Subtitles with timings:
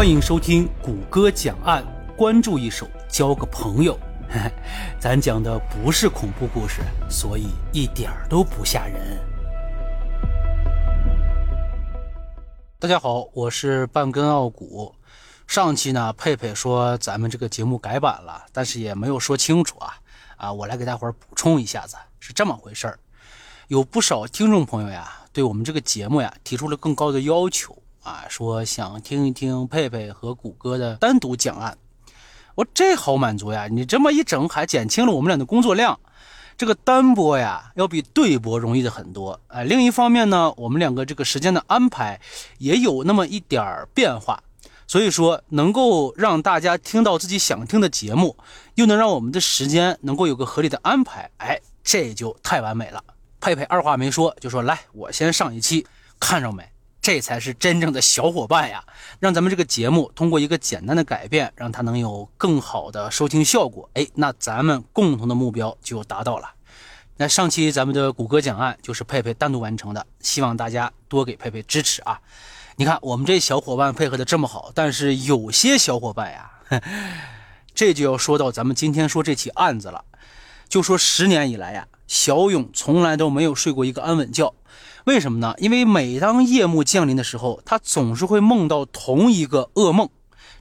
[0.00, 1.84] 欢迎收听谷歌讲案，
[2.16, 4.00] 关注一手交个朋友。
[4.98, 6.80] 咱讲的不是恐怖故事，
[7.10, 9.18] 所以一点儿都不吓人。
[12.78, 14.94] 大家好，我是半根傲骨。
[15.46, 19.98] 上期呢，佩佩说咱们这个节目改版了，但是也没有说清楚啊
[20.38, 20.50] 啊！
[20.50, 22.98] 我来给大伙儿补充一下子，是这么回事儿。
[23.68, 27.76] 有不少听众朋友呀，对我们这个节目呀提出了更高的要求。
[28.02, 31.76] 啊，说想听一听佩佩和谷歌的单独讲案，
[32.54, 33.68] 我这好满足呀！
[33.70, 35.98] 你这么一整，还减轻了我们俩的工作量。
[36.56, 39.38] 这个单播呀，要比对播容易的很多。
[39.48, 42.20] 哎，另一方面呢，我们两个这个时间的安排
[42.58, 44.42] 也有那么一点儿变化，
[44.86, 48.36] 所以说能够让大家听到自己想听的节目，
[48.76, 53.02] 又能让我们的时间能够有个合理的安排，哎，这就太完美了。
[53.40, 55.86] 佩佩二话没说就说：“来，我先上一期，
[56.18, 56.62] 看着没？”
[57.02, 58.84] 这才是真正的小伙伴呀！
[59.18, 63.88] 让咱们这个节目通过一个简单的改变，让它能有更好的收听效果。
[63.94, 66.50] 哎，那咱们共同的目标就达到了。
[67.16, 72.20] 那上期咱们的谷歌讲案就是佩佩单独完成的，希望大家多给佩佩支持啊！
[72.76, 76.50] 你看我们这小伙伴配合的这么好，但是有些小伙伴呀，
[77.74, 80.04] 这就要说到咱们今天说这起案子了。
[80.68, 84.54] 就说十年以来呀，小勇从来都没有睡过一个安稳觉。
[85.04, 85.54] 为什么呢？
[85.58, 90.08] 因为每当夜幕降临的时候，他总是会梦到同一个噩梦。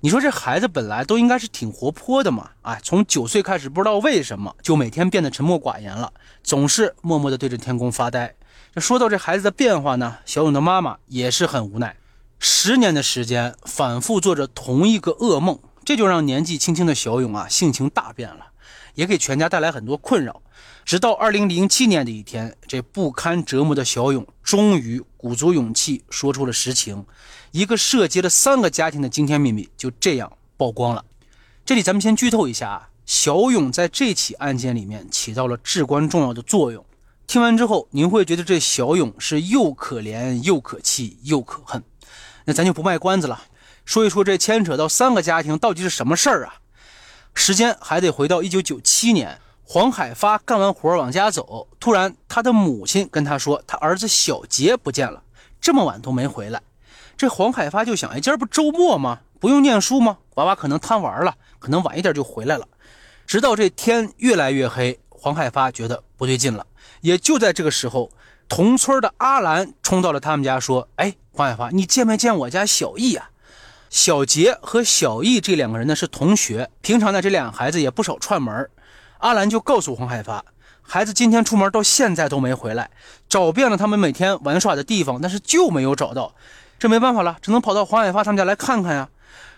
[0.01, 8.33] 你说这孩子本来都应该是挺活泼的嘛，哎，从九岁开始，不知道为什么就每天变得沉默寡言了，总是默默地对着天空发呆。
[8.73, 11.97] 这说到这孩子的变化呢，小勇的妈妈也是很无奈。
[12.39, 18.48] 十年的时间反复做着同一个噩梦，这就让年纪轻轻的小勇啊性情大变了，
[18.99, 20.41] 也给全家带来很多困扰。
[20.83, 27.05] 直到二零零七年的一天，这不堪折磨的小勇终于鼓足勇气说出了实情，
[27.51, 31.05] 一个涉及了三个家庭的惊天秘密就这样曝光了。
[31.63, 36.83] 这里咱们先剧透一下啊，小勇在这起案件里面起到了至关重要的作用。
[37.25, 41.81] 听完之后，您会觉得这小勇是又可怜又可气又可恨。
[42.43, 43.43] 那咱就不卖关子了，
[43.85, 46.55] 说一说这牵扯到三个家庭到底是什么事儿啊？
[47.33, 49.39] 时间还得回到一九九七年。
[49.63, 55.21] 黄海发干完活往家走，突然他的母亲跟他说，他儿子小杰不见了，
[55.61, 56.59] 这么晚都没回来。
[57.15, 59.19] 这黄海发就想，哎，今儿不周末吗？
[59.39, 60.17] 不用念书吗？
[60.35, 62.67] 娃娃可能贪玩了，可能晚一点就回来了。
[63.27, 66.65] 直到这天越来越黑，黄海发觉得不对劲了。
[67.01, 68.09] 也就在这个时候，
[68.47, 73.29] 同村的阿兰冲到了他们家，说：“哎，黄海发，你见没见我家小易呀？
[73.89, 78.69] 小杰和小易这两个人呢是同学，平常呢这俩孩子也不少串门。”
[79.19, 80.45] 阿兰就告诉黄海发，
[80.81, 82.89] 孩子今天出门到现在都没回来，
[83.27, 86.33] 找遍了他们每天玩耍的地方，但是就没有找到。
[86.77, 89.09] 这没办法了，只能跑到黄海发他们家来看看呀。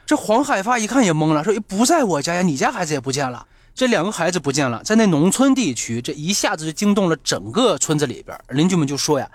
[0.07, 3.45] 这黄海发一看也懵了，说：“不在我家呀，你家孩子也不见了。
[3.75, 8.37] 这两个孩子不见了，在那农村地区，这一下子就惊动了整个村子里边。
[8.49, 9.29] 邻居们就说呀，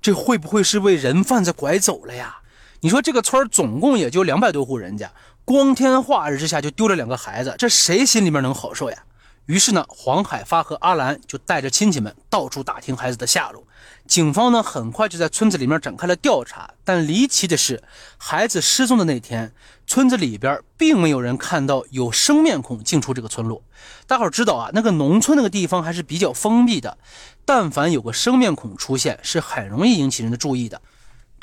[0.00, 2.36] 这会不会是被人贩子拐走了呀？
[2.84, 5.10] 你说这个村总共也就两百多户人家，
[5.42, 9.04] 光天化日之下就丢了两个孩子，这谁心里面能好受呀？”
[9.46, 13.66] 于是呢，黄海发和阿兰就带着亲戚们到处打听孩子的下落。
[14.06, 16.74] 警方呢，很快就在村子里面展开了调查。
[16.84, 17.82] 但离奇的是，
[18.18, 19.54] 孩子失踪的那天，
[19.86, 23.62] 村子里边并没有人看到有生面孔进出这个村落。
[24.06, 26.98] 大伙知道啊，那个农村那个地方还是比较封闭的，
[27.46, 30.82] 但凡有个生面孔出现，是很容易引起人的注意的。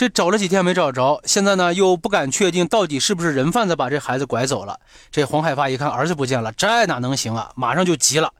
[0.01, 4.79] 这找了几天没找着，现在呢又不敢确定到底是不是人贩子把这孩子拐走了。
[5.11, 7.51] 这黄海发一看儿子不见了，这哪能行啊？
[7.55, 8.33] 马上就急了。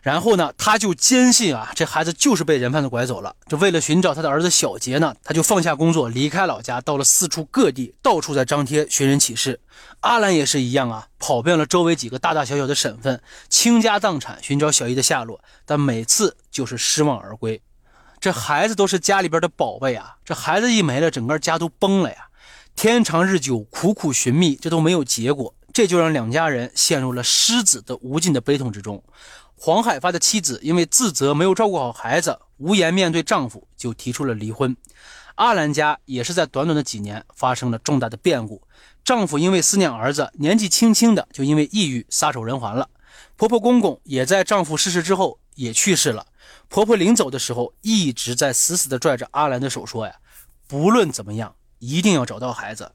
[0.00, 3.34] 然后呢，他就坚信啊，这孩子就是被人贩子拐走了。
[3.48, 9.58] 就为了寻找他的儿子小杰呢，他就放下工作，离开老家，到了四处各地，到处在张贴寻人启事。
[10.02, 17.60] 阿兰也是一样啊，跑遍了周围几个大大小小的省份，倾家荡产寻找小姨的下落，但每次就是失望而归。
[18.20, 20.16] 这孩子都是家里边的宝贝啊！
[20.24, 22.28] 这孩子一没了，整个家都崩了呀！
[22.74, 29.02] 天长日久，苦苦寻觅，这都没有结果，这就让两家人陷入了失子的无尽的悲痛之中。
[29.54, 34.76] 黄海发的妻子因为自责没有照顾好孩子，无颜面对丈夫，就提出了离婚。
[35.36, 38.62] 阿兰家也是在短短的几年发生了重大的变故，
[39.04, 42.88] 丈夫因为思念儿子，年纪轻轻的就因为抑郁撒手人寰了。
[43.36, 46.26] 婆婆公公也在丈夫逝世之后也去世了。
[46.68, 50.16] 婆婆临走的时候，一直在死死地拽着阿兰的手，说：“呀，
[50.66, 52.92] 不论怎么样，一定要找到孩子。”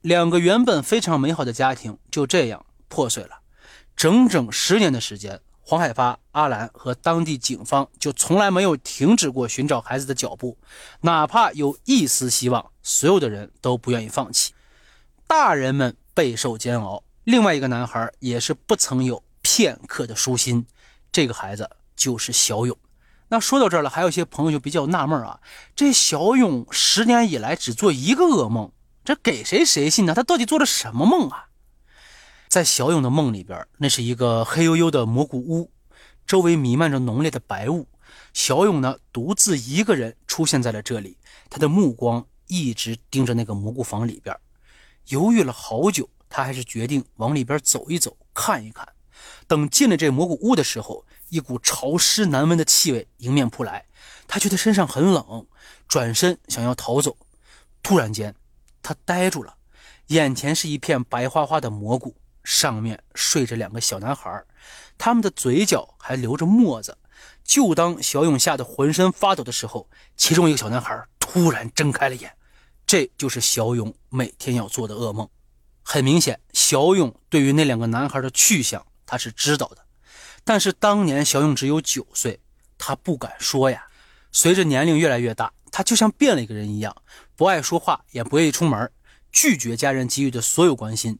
[0.00, 3.40] 两个原本非常美好的家庭就这样破碎了。
[3.96, 10.56] 整整十年的时间，黄海发、阿兰和当地警方就从来没有停止过寻找孩子的脚步，
[11.00, 14.54] 哪怕有一丝希望，所有的人都不愿意放弃。
[15.26, 17.02] 大人们备受煎熬。
[17.24, 20.64] 另外一个男孩也是不曾有片刻的舒心，
[21.12, 21.68] 这个孩子
[21.98, 22.78] 就是小勇。
[23.28, 25.40] 那说到这儿了，还有一些朋友就比较纳闷啊，
[25.76, 28.72] 这小勇十年以来只做一个噩梦，
[29.04, 30.14] 这给谁谁信呢？
[30.14, 31.48] 他到底做了什么梦啊？
[32.48, 35.70] 在小勇的梦里边，那是一个黑黝黝的蘑菇屋，
[36.26, 37.86] 周围弥漫着浓烈的白雾。
[38.32, 41.18] 小勇呢，独自一个人出现在了这里，
[41.50, 44.34] 他的目光一直盯着那个蘑菇房里边，
[45.08, 48.88] 犹豫了好久，他还是决定往里边走一走，看一看。
[49.46, 53.86] 等进了这蘑菇屋的时候，一股潮湿难闻的气味迎面扑来，
[54.26, 55.46] 他觉得身上很冷，
[55.86, 57.16] 转身想要逃走。
[57.82, 58.34] 突然间，
[58.82, 59.56] 他呆住了，
[60.08, 62.16] 眼前是一片白花花的蘑菇。
[62.44, 64.42] 上面睡着两个小男孩，
[64.96, 66.96] 他们的嘴角还流着沫子。
[67.44, 72.34] 就当小勇吓得浑身发抖的时候，其中一个小男孩突然睁开了眼。
[72.86, 75.28] 这就是小勇每天要做的噩梦。
[75.82, 79.84] 很明显，小勇对于那两个男孩的去向他是知道的，
[80.48, 82.40] 但是当年小勇只有九岁，
[82.78, 83.84] 他不敢说呀。
[84.32, 86.96] 随着年龄越来越大，他就像变了一个人一样，
[87.36, 88.90] 不爱说话，也不愿意出门，
[89.30, 91.18] 拒绝家人给予的所有关心。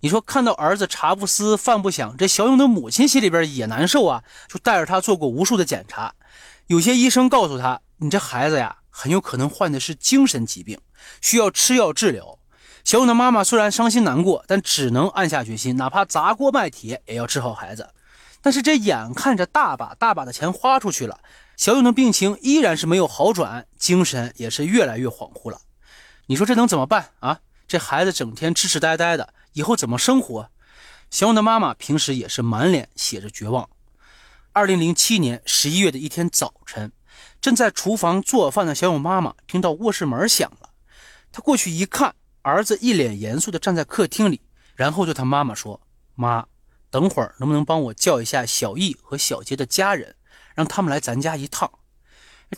[0.00, 6.14] 你说看到儿子茶不思饭不想，这小勇的母亲心里边也难受啊，就带着他做过无数的检查。
[6.66, 10.78] 有些医生告诉他，你这孩子呀，很有可能患的是精神疾病，
[11.22, 12.38] 需要吃药治疗。
[12.84, 17.88] 小勇的妈妈虽然伤心难过，但只能暗下决心，哪怕砸锅卖铁也要治好孩子。
[18.46, 21.18] 但是这眼看着大把大把的钱花出去了，
[21.56, 25.62] 小勇的病情依然是没有好转，精神也是越来越恍惚了。
[26.26, 27.40] 你说这能怎么办啊？
[27.66, 29.34] 这孩子整天痴痴呆呆的。
[29.54, 30.48] 以后怎么生活？
[31.10, 33.68] 小勇的妈妈平时也是满脸写着绝望。
[34.52, 36.92] 二零零七年十一月的一天早晨，
[37.40, 40.70] 正在厨房做饭的小勇妈妈听到卧室门响了，
[41.32, 44.40] 她过去一看，儿子一脸严肃地站在客厅里，
[44.76, 45.80] 然后对他妈妈说
[46.14, 46.46] ：“妈，
[46.90, 50.16] 等会儿能不能帮我叫一下小易和小杰的家人，
[50.54, 51.70] 让他们来咱家一趟？”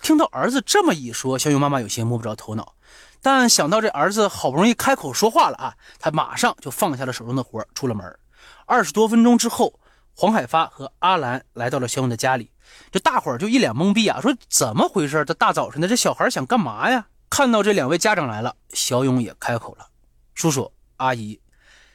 [0.02, 2.74] 听到儿子这么一说，小勇妈妈有些摸不着头脑。
[3.20, 8.18] 但想到这儿子好不容易开口说话了啊，他马上就放下了手中的活，出了门。
[8.66, 9.80] 二十多分钟之后，
[10.14, 12.52] 黄海发和阿兰来到了小勇的家里，
[12.92, 15.24] 这大伙儿就一脸懵逼啊，说怎么回事？
[15.24, 17.06] 这大早晨的，这小孩想干嘛呀？
[17.30, 19.88] 看到这两位家长来了，小勇也开口了
[20.34, 21.40] ：“叔叔阿姨，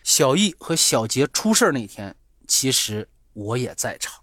[0.04, 2.16] 小易和小杰出事那天，
[2.54, 4.14] 其实我也在场。”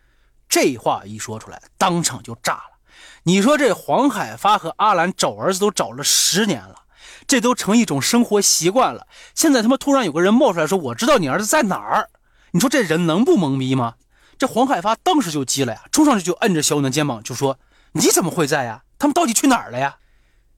[0.49, 2.79] 这话一说出来，当场就炸了。
[3.25, 6.85] 你说这黄海发和阿兰找儿子都找了十年了。
[7.27, 9.09] 这都成一种生活习惯了。
[9.35, 12.09] 现在他妈突然有个人冒出来说：“我知道你儿子在哪儿。”
[12.53, 13.95] 你说这人能不懵逼吗？
[14.39, 17.59] 这黄海发当时就急了呀，冲上去就摁着小勇的肩膀就说
[17.93, 18.85] ：“你怎么会在呀？
[18.97, 19.99] 他们到底去哪儿了呀？”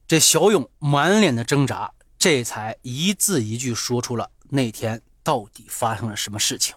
[0.07, 6.75] 这小勇满脸的挣扎，这才一字一句说出了那天到底发生了什么事情。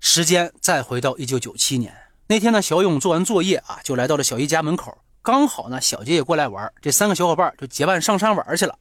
[0.00, 1.94] 时间再回到一九九七年
[2.26, 4.96] 那天呢，小勇做完作业啊，就来到了小姨家门口。
[5.20, 8.78] 刚好呢，小杰也过来玩，这三个小伙伴就结伴上山玩去了。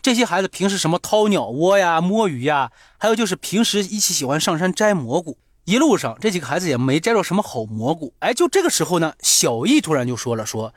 [0.00, 5.36] 这些孩子平时什么掏鸟窝呀、摸鱼呀，还有就是平时一起喜欢上山摘蘑菇。
[5.64, 8.14] 一路上这几个孩子也没摘着什么好蘑菇。
[8.20, 10.72] 哎，就这个时候呢，小易突然就说了：“说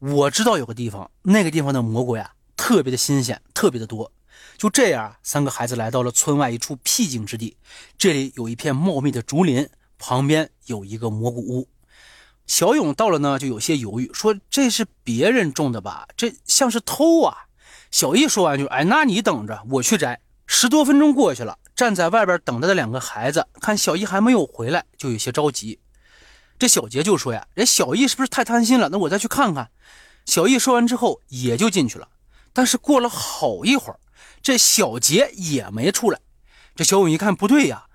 [0.00, 4.10] 我知道有个地方，那个地方的蘑菇呀，特别的新鲜，特别的多。”
[4.56, 7.56] 就这样，三个孩子来到了村外一处僻静之地，
[7.98, 11.68] 这里有一片茂密的竹林，旁边有一个蘑菇屋。
[12.46, 16.06] 小勇到了呢，就有些犹豫，说：“这是别人种的吧？
[16.16, 17.46] 这像是偷啊！”
[17.90, 25.80] 小易说完就：“哎，那你等着，我去摘。”十多分钟过去了，站在外边等着的两个孩子看小易还没有回来，就有些着急。
[26.56, 28.88] 这小杰就说：“呀，这小易是不是太贪心了？
[28.90, 29.70] 那我再去看看。”
[30.24, 32.08] 小易说完之后也就进去了。
[32.52, 33.98] 但是过了好一会儿，
[34.46, 36.20] 这小杰也没出来。
[36.76, 37.86] 这小勇一看不对呀，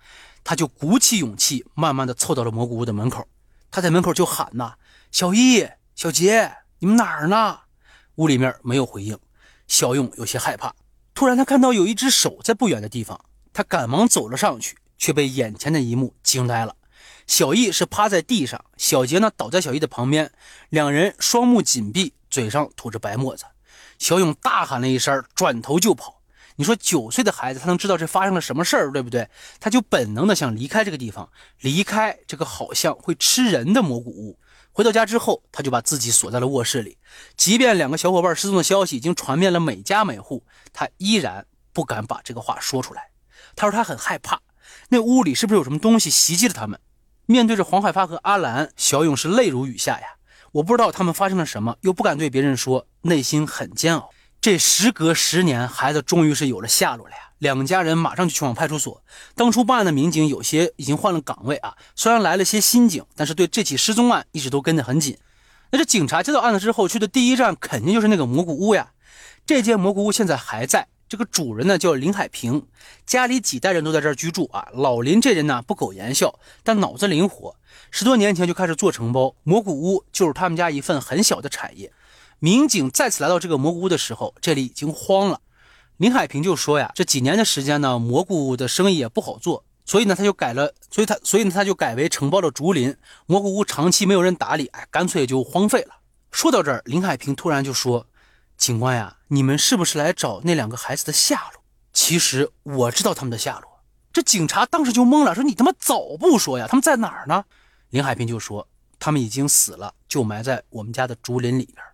[0.44, 3.26] 他就鼓起勇气，慢慢的凑到了蘑菇屋的门口。
[3.72, 4.76] 他在门口就喊呐
[5.14, 5.66] ：“小易、
[5.96, 7.60] 小杰，你们哪儿呢？”
[8.16, 9.18] 屋里面没有回应。
[9.70, 10.76] 小勇有些害怕。
[11.14, 16.76] 突然，他看到有一只手在不远的地方，他赶忙走了上去，却被眼前的一幕惊呆了。
[17.28, 20.30] 小易是趴在地上，小杰呢倒在小易的旁边，
[20.68, 23.46] 两人双目紧闭，嘴上吐着白沫子。
[23.98, 26.21] 小勇大喊了一声，转头就跑。
[26.62, 29.28] 你说九岁的孩子，他能知道这发生了什么事儿，对不对？
[29.60, 31.28] 他就本能的想离开这个地方，
[31.60, 34.38] 离开这个好像会吃人的蘑菇屋。
[34.72, 37.00] 回到家之后，他就把自己锁在了卧室里。
[37.36, 43.10] 即便两个小伙伴失踪的消息已经传遍了每家每户，他依然不敢把这个话说出来。
[43.56, 44.40] 他说他很害怕，
[44.90, 46.80] 那屋里是不是有什么东西袭击了他们？
[47.26, 50.10] 面对着黄海发和阿兰，小勇是泪如雨下呀。
[50.52, 54.12] 我不知道他们发生了什么，又不敢对别人说，内心很煎熬。
[54.42, 57.30] 这时隔十年，孩子终于是有了下落了呀！
[57.38, 59.04] 两家人马上就去往派出所。
[59.36, 65.16] 当初办案的民警有些已经换了岗位啊，虽然来了些新警，但是对这起失踪案一直都跟得很紧。
[65.70, 68.94] 那这警察接到案子之后去的第一站肯定就是那个蘑菇屋呀。
[69.46, 72.66] 这间蘑菇屋现在还在，这个主人呢叫林海平，
[73.06, 74.70] 家里几代人都在这儿居住啊。
[74.74, 77.56] 老林这人呢不苟言笑，但脑子灵活，
[77.92, 81.94] 十多年前就开始做承包，蘑菇屋就是他们家一份很小的产业。
[82.44, 85.42] 民警再次来到这个蘑菇屋的时候，这里已经荒了。
[85.98, 92.98] 林海平就说呀，这几年的时间呢，蘑菇屋的生意也不好做，所以呢，他就改了，所以他，所以呢，他就改为承包了竹林。
[93.28, 95.98] 蘑菇屋长期没有人打理，哎，干脆就荒废了。
[96.32, 98.08] 说到这儿，林海平突然就说
[98.58, 101.62] ：“警官呀，你们是不是来找那两个孩子的下落？
[101.94, 103.70] 其实我知道他们的下落。”
[104.12, 106.66] 这警察当时就懵了，说：“你他妈早不说呀？
[106.68, 107.46] 他们在哪儿呢？”
[107.92, 108.68] 林海平就说
[108.98, 111.86] ：“他们已经死了，就埋在我们家的竹林里边。”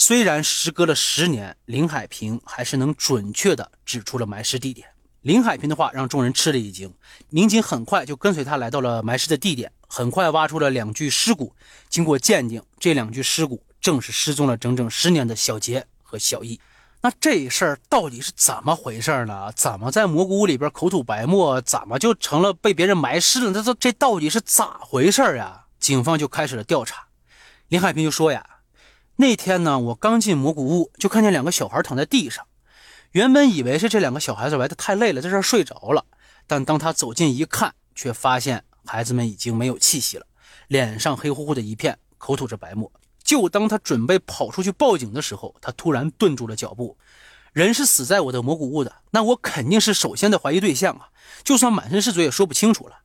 [0.00, 4.88] 虽然时隔了十年，林海平还是能准确地指出了埋尸地点。
[5.20, 6.90] 林海平的话让众人吃了一惊，
[7.28, 11.54] 民警很快就跟随他来到了埋尸的地点，很快挖出了两具尸骨。
[11.90, 16.58] 经过鉴定，这两具尸骨正是失踪了整整十年的小杰和小易。
[17.02, 19.52] 那这事儿到底是怎么回事呢？
[19.54, 21.60] 怎么在蘑菇屋里边口吐白沫？
[21.60, 23.52] 怎么就成了被别人埋尸了？
[23.52, 25.66] 这这这到底是咋回事呀？
[25.78, 27.08] 警方就开始了调查。
[27.68, 28.49] 林海平就说呀。
[29.20, 32.46] 那天呢，我刚进蘑菇屋，就看见两个小孩躺在地上。
[33.10, 36.06] 原本以为是这两个小孩子玩的太累了，在这睡着了。
[36.46, 40.24] 但当他走近一看，却发现孩子们已经没有气息了，
[40.68, 42.90] 脸上黑乎乎的一片，口吐着白沫。
[43.22, 46.96] 就当他准备跑出去报警的时候，他突然顿住了脚步。
[47.52, 51.10] 人是死在我的蘑菇屋的，那我肯定是首先的怀疑对象啊！
[51.44, 53.00] 就算满身是嘴，也说不清楚了。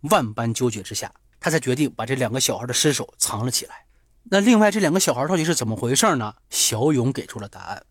[0.00, 3.84] 万般纠结之下，他才决定把这两个小孩的尸首藏了起来。
[4.24, 6.34] 那另外这两个小孩到底是怎么回事呢？
[6.50, 7.82] 小勇给出了答案。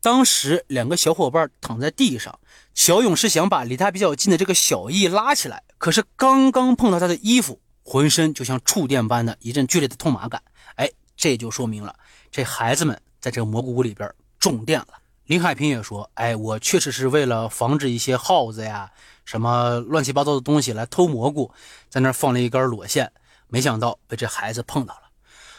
[0.00, 2.38] 当时两个小伙伴躺在地上，
[2.74, 10.42] 小勇是想把离他比较近的这个小易拉起来，可是刚刚碰到他的衣服，浑身就像触电般的一阵剧烈的痛麻感。
[10.76, 11.94] 哎，这就说明了
[12.30, 14.88] 这孩子们在这个蘑菇屋里边中电了。
[15.24, 18.92] 林海平也说：“哎，我确实是为了防止一些耗子呀、
[19.24, 21.52] 什么乱七八糟的东西来偷蘑菇，
[21.88, 23.10] 在那放了一根裸线，
[23.48, 25.00] 没想到被这孩子碰到了。”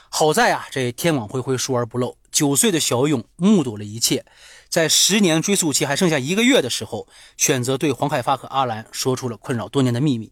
[0.10, 2.18] 好在啊，这天网恢恢，疏而不漏。
[2.32, 4.26] 九岁的小勇目睹了一切，
[4.70, 10.32] 在十年追诉期还剩下一个月的时候，选择对黄海发和阿兰说出了困扰多年的秘密。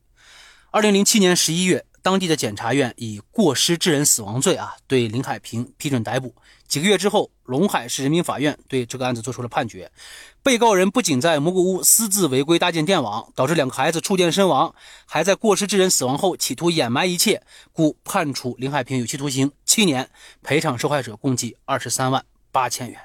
[0.71, 1.85] 二零零七年十一月。
[2.05, 6.35] 当地的检察院以过失致人死亡罪啊，对林海平批准逮捕。
[6.67, 9.91] 几个月之后，陇海市人民法院对这个案子作出了判决。
[10.43, 14.75] 被告人不仅在蘑菇屋私自违规搭建电网，导致两个孩子触电身亡，
[15.07, 17.41] 还在过失致人死亡后企图掩埋一切，
[17.73, 20.07] 故判处林海平有期徒刑七年，
[20.43, 22.99] 赔偿受害者共计二十三万八千元。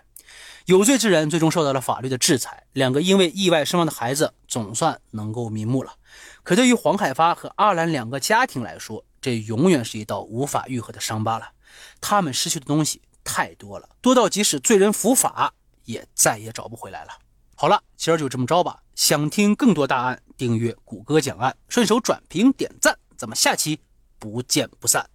[0.67, 5.95] 有罪之人最终受到了法律的制裁，两个因为意外身亡的孩子总算能够瞑目了。
[6.43, 11.51] 可对于黄海发和阿兰两个家庭来说，这永远是一道无法愈合的伤疤了。
[12.01, 15.53] 他们失去的东西太多了，多到即使罪人伏法，
[15.85, 17.11] 也再也找不回来了。
[17.55, 18.81] 好了，今儿就这么着吧。
[18.95, 23.81] 想听更多大案，订阅谷歌讲案，顺手转评点赞，咱们下期
[24.19, 25.09] 不见不散。